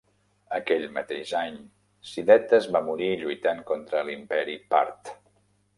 [0.57, 1.59] Aquell mateix any
[2.13, 5.19] Sidetes va morir lluitant contra l'imperi part.